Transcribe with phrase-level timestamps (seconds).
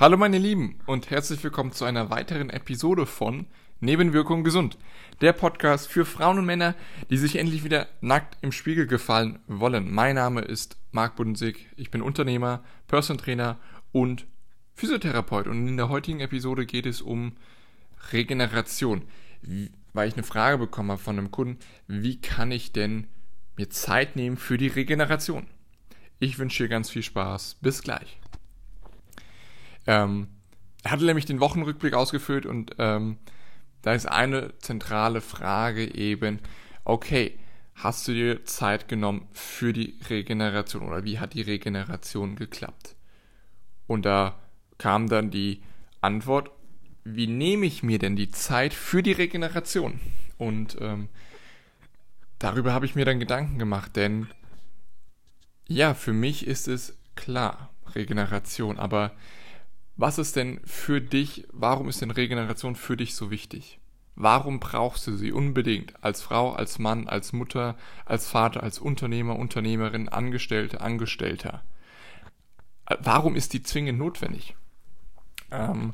[0.00, 3.44] Hallo meine Lieben und herzlich willkommen zu einer weiteren Episode von
[3.80, 4.78] Nebenwirkung gesund.
[5.20, 6.74] Der Podcast für Frauen und Männer,
[7.10, 9.92] die sich endlich wieder nackt im Spiegel gefallen wollen.
[9.92, 13.58] Mein Name ist Marc Budensig, ich bin Unternehmer, Person Trainer
[13.92, 14.24] und
[14.72, 17.36] Physiotherapeut und in der heutigen Episode geht es um
[18.10, 19.02] Regeneration.
[19.92, 21.58] Weil ich eine Frage bekommen habe von einem Kunden,
[21.88, 23.06] wie kann ich denn
[23.58, 25.46] mir Zeit nehmen für die Regeneration?
[26.20, 27.58] Ich wünsche dir ganz viel Spaß.
[27.60, 28.18] Bis gleich.
[29.90, 30.28] Ähm,
[30.84, 33.18] er hatte nämlich den Wochenrückblick ausgefüllt und ähm,
[33.82, 36.38] da ist eine zentrale Frage eben,
[36.84, 37.36] okay,
[37.74, 42.94] hast du dir Zeit genommen für die Regeneration oder wie hat die Regeneration geklappt?
[43.88, 44.38] Und da
[44.78, 45.60] kam dann die
[46.00, 46.52] Antwort,
[47.02, 49.98] wie nehme ich mir denn die Zeit für die Regeneration?
[50.38, 51.08] Und ähm,
[52.38, 54.28] darüber habe ich mir dann Gedanken gemacht, denn
[55.66, 59.10] ja, für mich ist es klar, Regeneration, aber
[60.00, 63.78] was ist denn für dich, warum ist denn Regeneration für dich so wichtig?
[64.16, 69.38] Warum brauchst du sie unbedingt als Frau, als Mann, als Mutter, als Vater, als Unternehmer,
[69.38, 71.62] Unternehmerin, Angestellte, Angestellter?
[72.98, 74.56] Warum ist die zwingend notwendig?
[75.50, 75.92] Ähm,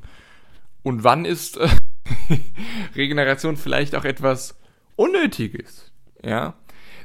[0.82, 1.68] und wann ist äh,
[2.94, 4.56] Regeneration vielleicht auch etwas
[4.96, 5.92] Unnötiges?
[6.22, 6.54] Ja,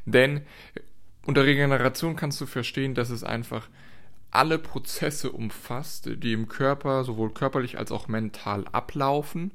[0.06, 0.42] denn
[1.26, 3.68] unter Regeneration kannst du verstehen, dass es einfach
[4.32, 9.54] alle Prozesse umfasst, die im Körper sowohl körperlich als auch mental ablaufen,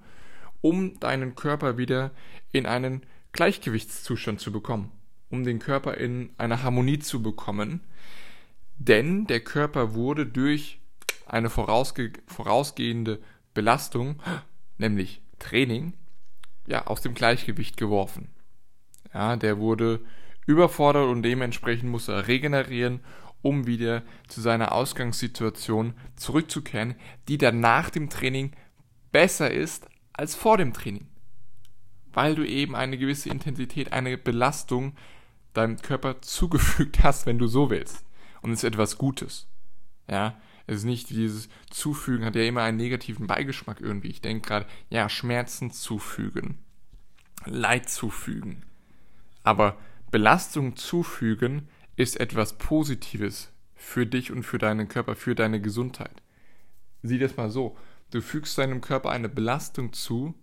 [0.61, 2.11] um deinen Körper wieder
[2.53, 4.93] in einen Gleichgewichtszustand zu bekommen,
[5.31, 7.81] um den Körper in eine Harmonie zu bekommen.
[8.79, 10.81] Denn der Körper wurde durch
[11.27, 13.21] eine vorausge vorausgehende
[13.55, 14.23] Belastung,
[14.79, 15.95] nämlich Training,
[16.67, 18.29] ja, aus dem Gleichgewicht geworfen.
[19.13, 20.01] Ja, der wurde
[20.47, 23.01] überfordert und dementsprechend muss er regenerieren
[23.43, 26.95] um wieder zu seiner Ausgangssituation zurückzukehren,
[27.29, 28.53] die dann nach dem Training
[29.13, 31.07] besser ist als vor dem Training.
[32.13, 34.97] Weil du eben eine gewisse Intensität, eine Belastung
[35.53, 38.05] deinem Körper zugefügt hast, wenn du so willst.
[38.43, 39.49] Und es ist etwas Gutes.
[40.09, 44.09] Ja, es ist nicht dieses Zufügen, hat ja immer einen negativen Beigeschmack irgendwie.
[44.09, 46.59] Ich denke gerade, ja, Schmerzen zufügen,
[47.45, 48.65] Leid zufügen.
[49.43, 49.77] Aber
[50.11, 56.23] Belastung zufügen ist etwas Positives für dich und für deinen Körper, für deine Gesundheit.
[57.03, 57.77] Sieh das mal so.
[58.11, 60.35] Du fügst deinem Körper eine Belastung zu,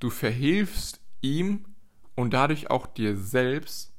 [0.00, 1.64] du verhilfst ihm
[2.14, 3.92] und dadurch auch dir selbst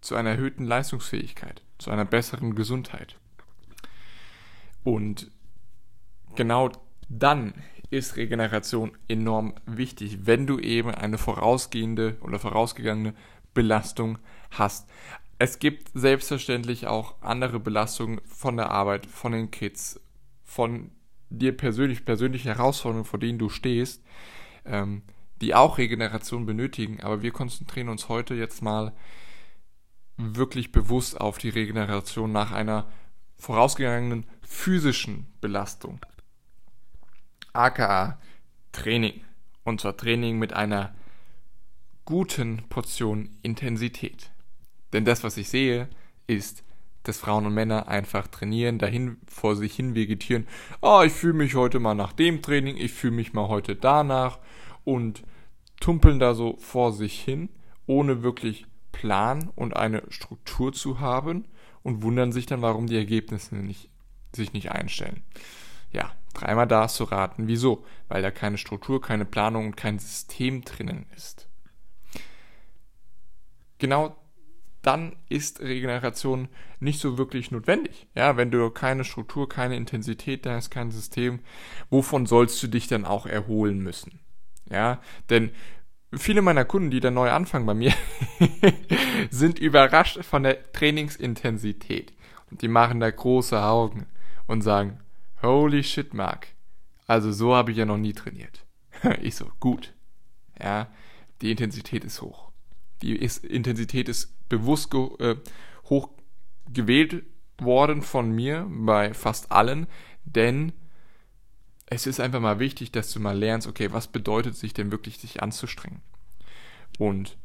[0.00, 3.18] zu einer erhöhten Leistungsfähigkeit, zu einer besseren Gesundheit.
[4.84, 5.30] Und
[6.34, 6.70] genau
[7.08, 7.54] dann
[7.90, 13.14] ist Regeneration enorm wichtig, wenn du eben eine vorausgehende oder vorausgegangene
[13.54, 14.18] Belastung
[14.50, 14.88] hast.
[15.38, 20.00] Es gibt selbstverständlich auch andere Belastungen von der Arbeit, von den Kids,
[20.44, 20.92] von
[21.30, 24.04] dir persönlich, persönliche Herausforderungen, vor denen du stehst,
[24.64, 25.02] ähm,
[25.40, 27.00] die auch Regeneration benötigen.
[27.00, 28.92] Aber wir konzentrieren uns heute jetzt mal
[30.16, 32.88] wirklich bewusst auf die Regeneration nach einer
[33.36, 35.98] vorausgegangenen physischen Belastung.
[37.52, 38.18] aka
[38.70, 39.24] Training.
[39.64, 40.94] Und zwar Training mit einer
[42.04, 44.31] guten Portion Intensität.
[44.92, 45.88] Denn das, was ich sehe,
[46.26, 46.64] ist,
[47.02, 50.46] dass Frauen und Männer einfach trainieren, dahin vor sich hin vegetieren.
[50.80, 53.74] Ah, oh, ich fühle mich heute mal nach dem Training, ich fühle mich mal heute
[53.74, 54.38] danach
[54.84, 55.24] und
[55.80, 57.48] tumpeln da so vor sich hin,
[57.86, 61.46] ohne wirklich Plan und eine Struktur zu haben
[61.82, 63.90] und wundern sich dann, warum die Ergebnisse nicht,
[64.32, 65.22] sich nicht einstellen.
[65.90, 67.84] Ja, dreimal da zu raten, wieso?
[68.08, 71.48] Weil da keine Struktur, keine Planung und kein System drinnen ist.
[73.78, 74.16] Genau
[74.82, 76.48] dann ist Regeneration
[76.80, 78.08] nicht so wirklich notwendig.
[78.14, 81.40] Ja, wenn du keine Struktur, keine Intensität da hast, kein System,
[81.88, 84.18] wovon sollst du dich dann auch erholen müssen?
[84.68, 85.00] Ja,
[85.30, 85.50] denn
[86.12, 87.94] viele meiner Kunden, die dann neu anfangen bei mir,
[89.30, 92.12] sind überrascht von der Trainingsintensität.
[92.50, 94.06] Und die machen da große Augen
[94.46, 95.00] und sagen,
[95.42, 96.48] holy shit, Mark.
[97.06, 98.64] Also so habe ich ja noch nie trainiert.
[99.22, 99.94] ich so, gut.
[100.60, 100.88] Ja,
[101.40, 102.50] die Intensität ist hoch.
[103.00, 105.36] Die ist, Intensität ist bewusst äh,
[105.88, 106.10] hoch
[106.70, 107.24] gewählt
[107.58, 109.86] worden von mir bei fast allen,
[110.24, 110.72] denn
[111.86, 115.18] es ist einfach mal wichtig, dass du mal lernst, okay, was bedeutet sich denn wirklich,
[115.18, 116.02] sich anzustrengen?
[116.98, 117.36] Und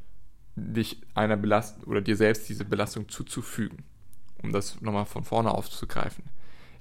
[0.56, 3.84] dich einer Belastung oder dir selbst diese Belastung zuzufügen,
[4.44, 6.26] um das nochmal von vorne aufzugreifen.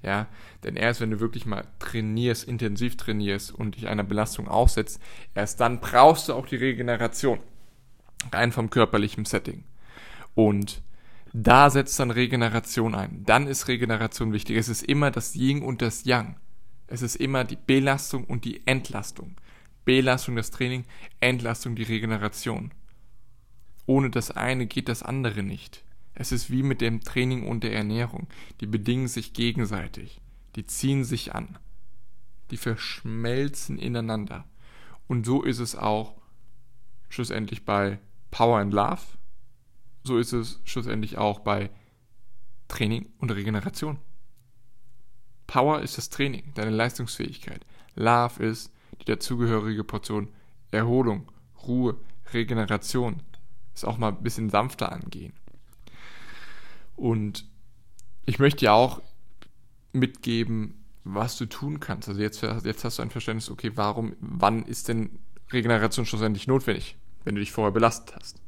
[0.02, 0.26] Ja,
[0.62, 5.00] denn erst wenn du wirklich mal trainierst, intensiv trainierst und dich einer Belastung aussetzt,
[5.34, 7.40] erst dann brauchst du auch die Regeneration.
[8.32, 9.64] Rein vom körperlichen Setting.
[10.36, 10.82] Und
[11.32, 13.24] da setzt dann Regeneration ein.
[13.24, 14.56] Dann ist Regeneration wichtig.
[14.56, 16.36] Es ist immer das Yin und das Yang.
[16.86, 19.34] Es ist immer die Belastung und die Entlastung.
[19.84, 20.84] Belastung das Training,
[21.20, 22.72] Entlastung die Regeneration.
[23.86, 25.84] Ohne das eine geht das andere nicht.
[26.14, 28.26] Es ist wie mit dem Training und der Ernährung.
[28.60, 30.20] Die bedingen sich gegenseitig.
[30.54, 31.58] Die ziehen sich an.
[32.50, 34.44] Die verschmelzen ineinander.
[35.08, 36.14] Und so ist es auch
[37.08, 37.98] schlussendlich bei
[38.30, 39.02] Power and Love.
[40.06, 41.68] So ist es schlussendlich auch bei
[42.68, 43.98] Training und Regeneration.
[45.48, 47.66] Power ist das Training, deine Leistungsfähigkeit.
[47.96, 50.28] Love ist die dazugehörige Portion
[50.70, 51.32] Erholung,
[51.66, 51.96] Ruhe,
[52.32, 53.20] Regeneration.
[53.74, 55.32] Ist auch mal ein bisschen sanfter angehen.
[56.94, 57.44] Und
[58.26, 59.02] ich möchte dir auch
[59.92, 62.08] mitgeben, was du tun kannst.
[62.08, 65.18] Also jetzt, jetzt hast du ein Verständnis, okay, warum, wann ist denn
[65.50, 68.45] Regeneration schlussendlich notwendig, wenn du dich vorher belastet hast?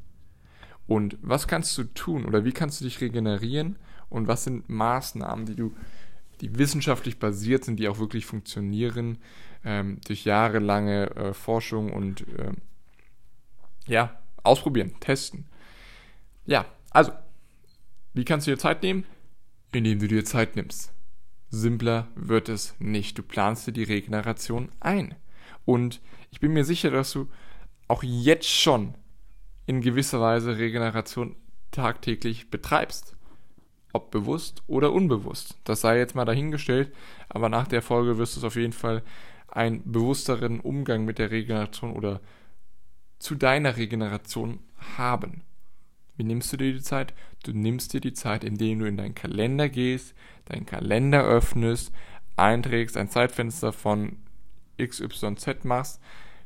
[0.89, 3.77] Und was kannst du tun oder wie kannst du dich regenerieren
[4.09, 5.77] und was sind Maßnahmen, die du,
[6.41, 9.19] die wissenschaftlich basiert sind, die auch wirklich funktionieren,
[9.65, 12.53] ähm, durch jahrelange äh, Forschung und äh,
[13.87, 15.45] ja, ausprobieren, testen.
[16.47, 17.13] Ja, also,
[18.15, 19.05] wie kannst du dir Zeit nehmen?
[19.73, 20.95] Indem du dir Zeit nimmst.
[21.51, 23.19] Simpler wird es nicht.
[23.19, 25.15] Du planst dir die Regeneration ein.
[25.67, 26.01] Und
[26.31, 27.29] ich bin mir sicher, dass du
[27.89, 28.95] auch jetzt schon
[29.69, 31.37] in gewisser Weise Regeneration
[31.71, 33.15] tagtäglich betreibst.
[33.93, 35.59] Ob bewusst oder unbewusst.
[35.65, 36.91] Das sei jetzt mal dahingestellt,
[37.29, 39.03] aber nach der Folge wirst du es auf jeden Fall
[39.47, 42.23] einen bewussteren Umgang mit der Regeneration oder
[43.19, 44.61] zu deiner Regeneration
[44.97, 45.43] haben.
[46.17, 47.13] Wie nimmst du dir die Zeit?
[47.45, 50.15] Du nimmst dir die Zeit, indem du in deinen Kalender gehst,
[50.47, 51.93] deinen Kalender öffnest,
[52.37, 54.17] einträgst, ein Zeitfenster von
[54.81, 56.01] XYZ machst.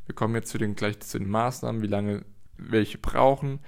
[0.06, 2.24] Wir kommen jetzt zu den gleich zu den Maßnahmen, wie lange
[2.70, 3.61] welche brauchen.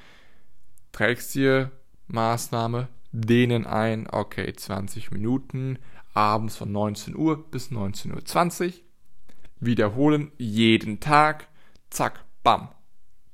[0.93, 1.73] Trägst dir
[2.07, 5.79] Maßnahme, dehnen ein, okay, 20 Minuten,
[6.13, 8.73] abends von 19 Uhr bis 19.20 Uhr.
[9.61, 11.49] Wiederholen jeden Tag,
[11.91, 12.69] zack, bam.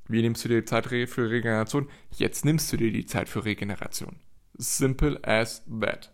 [0.08, 1.88] Wie nimmst du dir die Zeit für Regeneration?
[2.10, 4.16] Jetzt nimmst du dir die Zeit für Regeneration.
[4.54, 6.12] Simple as that.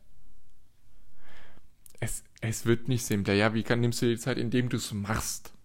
[2.01, 3.35] Es, es wird nicht simpler.
[3.35, 5.56] Ja, wie kann, nimmst du dir die Zeit, indem du es machst?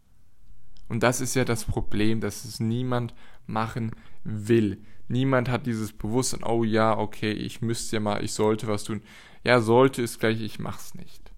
[0.91, 3.13] Und das ist ja das Problem, dass es niemand
[3.47, 3.91] machen
[4.25, 4.83] will.
[5.07, 9.01] Niemand hat dieses Bewusstsein, oh ja, okay, ich müsste ja mal, ich sollte was tun.
[9.45, 11.31] Ja, sollte ist gleich, ich mach's nicht.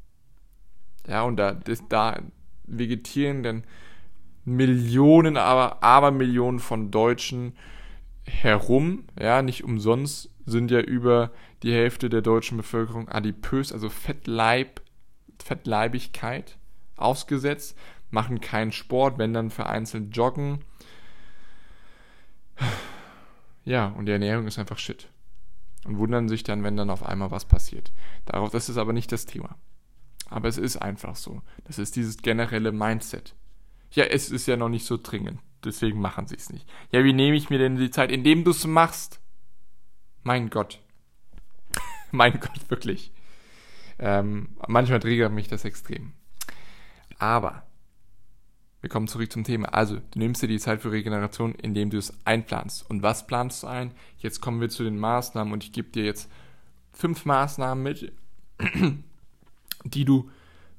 [1.07, 2.19] Ja, und da, das, da
[2.63, 3.63] vegetieren dann
[4.44, 7.53] Millionen, aber, aber Millionen von Deutschen
[8.23, 9.03] herum.
[9.21, 11.29] Ja, nicht umsonst sind ja über
[11.61, 14.81] die Hälfte der deutschen Bevölkerung adipös, also Fettleib,
[15.38, 16.57] Fettleibigkeit
[16.95, 17.77] ausgesetzt
[18.13, 20.60] machen keinen Sport, wenn dann vereinzelt joggen.
[23.65, 25.10] Ja, und die Ernährung ist einfach Shit.
[25.86, 27.92] Und wundern sich dann, wenn dann auf einmal was passiert.
[28.25, 29.57] Darauf, das ist aber nicht das Thema.
[30.30, 31.42] Aber es ist einfach so.
[31.65, 33.36] Das ist dieses generelle Mindset.
[33.92, 35.39] Ja, es ist ja noch nicht so dringend.
[35.63, 36.69] Deswegen machen sie es nicht.
[36.92, 39.19] Ja, wie nehme ich mir denn die Zeit, indem du es machst?
[40.24, 40.80] Mein Gott.
[42.12, 43.12] mein Gott, wirklich.
[44.00, 46.13] Ähm, manchmal triggert mich das extrem.
[47.19, 47.65] Aber
[48.83, 49.74] wir kommen zurück zum Thema.
[49.74, 52.89] Also, du nimmst dir die Zeit für Regeneration, indem du es einplanst.
[52.89, 53.94] Und was planst du ein?
[54.18, 56.30] Jetzt kommen wir zu den Maßnahmen und ich gebe dir jetzt
[56.91, 58.12] fünf Maßnahmen mit,
[59.85, 60.30] die du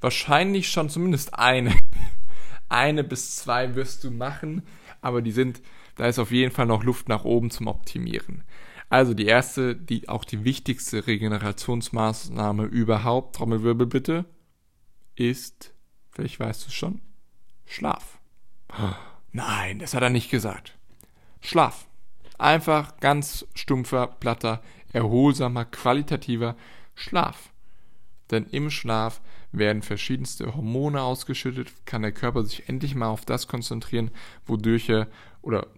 [0.03, 1.75] wahrscheinlich schon zumindest eine,
[2.69, 4.65] eine bis zwei wirst du machen,
[5.01, 5.63] aber die sind,
[5.97, 8.43] da ist auf jeden Fall noch Luft nach oben zum Optimieren.
[8.91, 14.27] Also die erste, die auch die wichtigste Regenerationsmaßnahme überhaupt, Trommelwirbel bitte,
[15.17, 15.73] ist,
[16.11, 17.01] vielleicht weißt du es schon,
[17.67, 18.19] Schlaf.
[19.33, 20.77] Nein, das hat er nicht gesagt.
[21.41, 21.87] Schlaf.
[22.39, 26.57] Einfach ganz stumpfer, platter, erholsamer, qualitativer
[26.95, 27.53] Schlaf.
[28.31, 29.21] Denn im Schlaf
[29.53, 34.11] werden verschiedenste Hormone ausgeschüttet, kann der Körper sich endlich mal auf das konzentrieren,
[34.47, 35.09] wodurch er
[35.43, 35.69] oder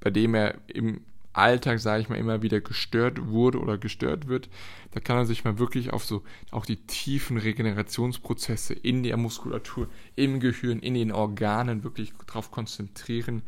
[0.00, 1.04] bei dem er im
[1.34, 4.48] Alltag, sage ich mal, immer wieder gestört wurde oder gestört wird,
[4.92, 9.88] da kann er sich mal wirklich auf so auch die tiefen Regenerationsprozesse in der Muskulatur,
[10.16, 13.42] im Gehirn, in den Organen wirklich darauf konzentrieren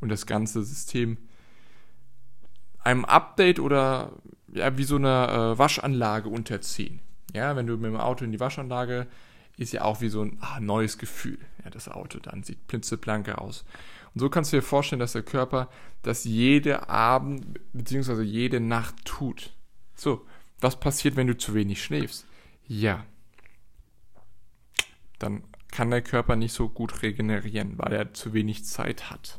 [0.00, 1.18] und das ganze System
[2.82, 4.12] einem Update oder
[4.52, 7.00] ja, wie so eine äh, Waschanlage unterziehen.
[7.34, 9.06] Ja, wenn du mit dem Auto in die Waschanlage
[9.56, 11.38] ist ja auch wie so ein ah, neues Gefühl.
[11.62, 13.64] Ja, das Auto dann sieht blitzeblanke aus.
[14.14, 15.68] Und so kannst du dir vorstellen, dass der Körper
[16.02, 18.22] das jede Abend bzw.
[18.22, 19.54] jede Nacht tut.
[19.94, 20.26] So,
[20.60, 22.26] was passiert, wenn du zu wenig schläfst?
[22.66, 23.04] Ja,
[25.18, 29.38] dann kann der Körper nicht so gut regenerieren, weil er zu wenig Zeit hat.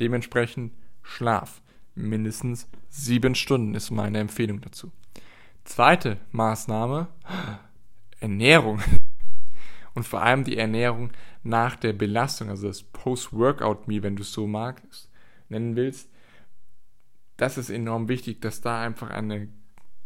[0.00, 0.72] Dementsprechend
[1.02, 1.60] Schlaf.
[1.94, 4.90] Mindestens sieben Stunden ist meine Empfehlung dazu.
[5.64, 7.08] Zweite Maßnahme,
[8.18, 8.80] Ernährung.
[9.94, 14.46] Und vor allem die Ernährung nach der Belastung, also das Post-Workout-Meal, wenn du es so
[14.46, 15.08] magst,
[15.48, 16.10] nennen willst,
[17.36, 19.48] das ist enorm wichtig, dass da einfach eine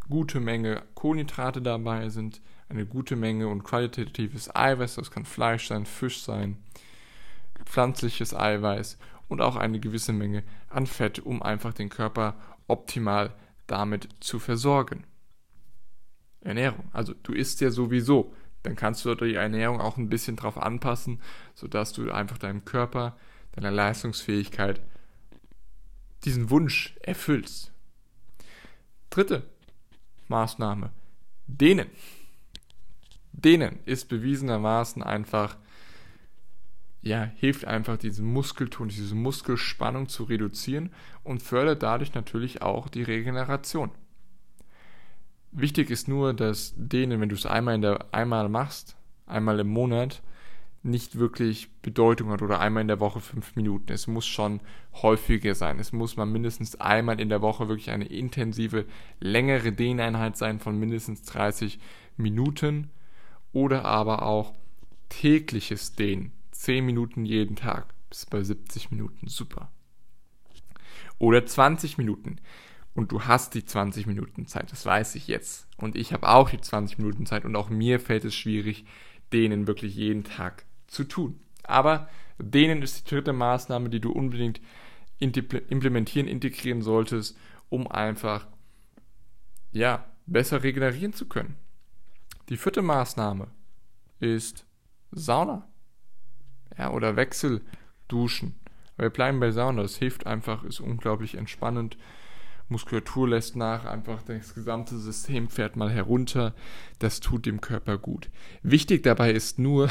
[0.09, 5.87] gute Menge Kohlenhydrate dabei sind, eine gute Menge und qualitatives Eiweiß, das kann Fleisch sein,
[5.87, 6.59] Fisch sein,
[7.65, 12.35] pflanzliches Eiweiß und auch eine gewisse Menge an Fett, um einfach den Körper
[12.67, 13.35] optimal
[13.67, 15.05] damit zu versorgen.
[16.41, 16.89] Ernährung.
[16.93, 18.35] Also du isst ja sowieso.
[18.63, 21.21] Dann kannst du die Ernährung auch ein bisschen drauf anpassen,
[21.55, 23.17] sodass du einfach deinem Körper,
[23.53, 24.81] deiner Leistungsfähigkeit
[26.25, 27.73] diesen Wunsch erfüllst.
[29.11, 29.49] Dritte
[30.29, 30.91] Maßnahme.
[31.47, 31.89] Dehnen.
[33.33, 35.57] Dehnen ist bewiesenermaßen einfach,
[37.01, 43.05] ja, hilft einfach diesen Muskelton, diese Muskelspannung zu reduzieren und fördert dadurch natürlich auch die
[43.05, 43.91] Regeneration.
[45.61, 48.97] Wichtig ist nur, dass Dehnen, wenn du es einmal, in der, einmal machst,
[49.27, 50.23] einmal im Monat,
[50.85, 53.93] nicht wirklich Bedeutung hat oder einmal in der Woche fünf Minuten.
[53.93, 54.61] Es muss schon
[55.03, 55.81] häufiger sein.
[55.81, 58.87] Es muss mal mindestens einmal in der Woche wirklich eine intensive,
[59.19, 61.81] längere Dehneinheit sein von mindestens 30
[62.17, 62.91] Minuten
[63.53, 64.55] oder aber auch
[65.09, 66.31] tägliches Dehnen.
[66.53, 69.27] 10 Minuten jeden Tag bis bei 70 Minuten.
[69.27, 69.73] Super.
[71.19, 72.37] Oder 20 Minuten.
[72.99, 75.69] Und du hast die 20 Minuten Zeit, das weiß ich jetzt.
[75.77, 78.87] Und ich habe auch die 20 Minuten Zeit und auch mir fällt es schwierig,
[79.33, 81.39] denen wirklich jeden Tag zu tun.
[81.63, 84.61] Aber denen ist die dritte Maßnahme, die du unbedingt
[85.21, 87.39] implementieren, integrieren solltest,
[87.69, 88.49] um einfach
[89.71, 91.55] ja, besser regenerieren zu können.
[92.49, 93.47] Die vierte Maßnahme
[94.19, 94.67] ist
[95.13, 95.69] Sauna.
[96.77, 98.57] Ja, oder Wechselduschen.
[98.97, 101.97] Wir bleiben bei Sauna, das hilft einfach, ist unglaublich entspannend.
[102.69, 106.55] Muskulatur lässt nach, einfach das gesamte System fährt mal herunter.
[106.99, 108.31] Das tut dem Körper gut.
[108.63, 109.89] Wichtig dabei ist nur,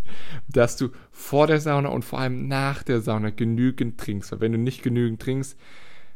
[0.48, 4.30] dass du vor der Sauna und vor allem nach der Sauna genügend trinkst.
[4.30, 5.58] Weil wenn du nicht genügend trinkst,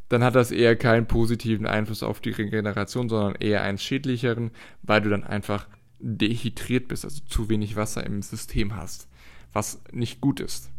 [0.08, 4.52] dann hat das eher keinen positiven Einfluss auf die Regeneration, sondern eher einen schädlicheren,
[4.82, 5.66] weil du dann einfach
[5.98, 9.08] dehydriert bist, also zu wenig Wasser im System hast,
[9.52, 10.70] was nicht gut ist.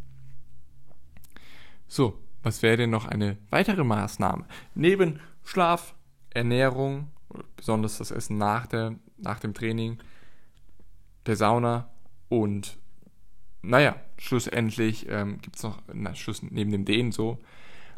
[1.87, 4.45] So, was wäre denn noch eine weitere Maßnahme?
[4.75, 5.95] Neben Schlaf,
[6.29, 7.11] Ernährung,
[7.55, 9.97] besonders das Essen nach, der, nach dem Training,
[11.25, 11.89] der Sauna
[12.29, 12.77] und
[13.63, 17.39] naja, schlussendlich ähm, gibt es noch, na, Schluss, neben dem Dehnen so,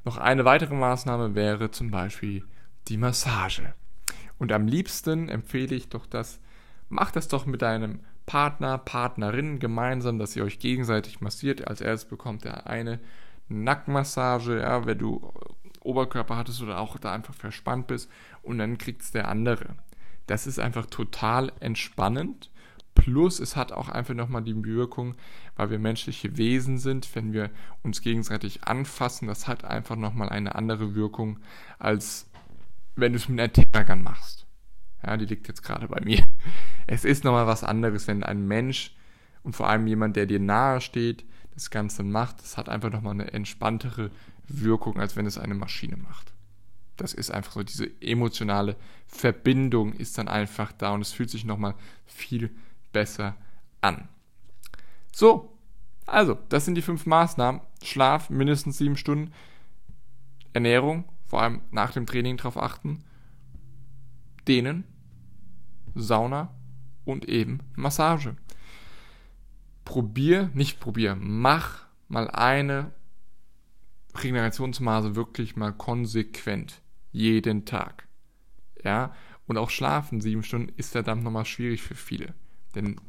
[0.05, 2.45] noch eine weitere Maßnahme wäre zum Beispiel
[2.87, 3.73] die Massage.
[4.37, 6.39] Und am liebsten empfehle ich doch das,
[6.87, 11.67] macht das doch mit deinem Partner, Partnerin gemeinsam, dass ihr euch gegenseitig massiert.
[11.67, 13.01] Als erstes bekommt der eine
[13.49, 15.31] Nackenmassage, ja, wenn du
[15.81, 18.09] Oberkörper hattest oder auch da einfach verspannt bist
[18.41, 19.75] und dann kriegt es der andere.
[20.25, 22.49] Das ist einfach total entspannend
[22.97, 25.15] Plus es hat auch einfach nochmal die Wirkung,
[25.55, 27.51] weil wir menschliche Wesen sind, wenn wir
[27.83, 31.37] uns gegenseitig anfassen, das hat einfach nochmal eine andere Wirkung,
[31.77, 32.27] als
[32.95, 34.47] wenn du es mit einer Terragun machst.
[35.05, 36.23] Ja, die liegt jetzt gerade bei mir.
[36.87, 38.95] Es ist nochmal was anderes, wenn ein Mensch
[39.43, 41.23] und vor allem jemand, der dir nahe steht,
[41.57, 42.39] das Ganze macht.
[42.41, 44.11] Das hat einfach nochmal eine entspanntere
[44.47, 46.31] Wirkung, als wenn es eine Maschine macht.
[46.97, 48.75] Das ist einfach so, diese emotionale
[49.07, 51.73] Verbindung ist dann einfach da und es fühlt sich nochmal
[52.05, 52.51] viel
[52.93, 53.35] besser
[53.81, 54.07] an.
[55.11, 55.57] So,
[56.05, 57.61] also, das sind die fünf Maßnahmen.
[57.83, 59.33] Schlaf mindestens sieben Stunden.
[60.53, 63.03] Ernährung, vor allem nach dem Training darauf achten.
[64.47, 64.83] Dehnen,
[65.95, 66.53] Sauna
[67.03, 68.35] und eben Massage.
[69.87, 72.91] Probier, nicht probier, mach mal eine
[74.13, 76.81] Regenerationsmaße wirklich mal konsequent.
[77.13, 78.05] Jeden Tag.
[78.83, 79.15] Ja,
[79.45, 82.33] und auch schlafen sieben Stunden ist verdammt nochmal schwierig für viele.
[82.75, 82.99] Denn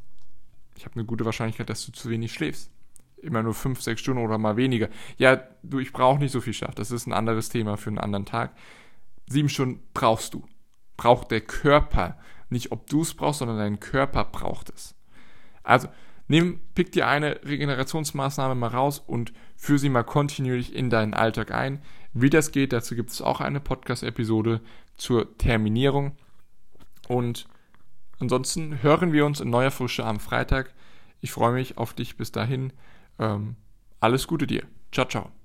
[0.77, 2.71] ich habe eine gute Wahrscheinlichkeit, dass du zu wenig schläfst.
[3.17, 4.89] Immer nur fünf, sechs Stunden oder mal weniger.
[5.17, 6.77] Ja, du, ich brauche nicht so viel Schlaf.
[6.77, 8.55] Das ist ein anderes Thema für einen anderen Tag.
[9.27, 10.47] Sieben Stunden brauchst du.
[10.97, 12.21] Braucht der Körper.
[12.51, 14.95] Nicht ob du es brauchst, sondern dein Körper braucht es.
[15.65, 15.89] Also,
[16.29, 21.51] nimm, pick dir eine Regenerationsmaßnahme mal raus und führe sie mal kontinuierlich in deinen Alltag
[21.51, 21.83] ein.
[22.13, 24.61] Wie das geht, dazu gibt es auch eine Podcast-Episode
[24.97, 26.17] zur Terminierung.
[27.09, 27.49] Und
[28.19, 30.75] Ansonsten hören wir uns in neuer Frische am Freitag.
[31.21, 32.73] Ich freue mich auf dich bis dahin.
[33.19, 33.57] Ähm,
[34.01, 34.65] alles Gute dir.
[34.93, 35.38] Ciao, ciao.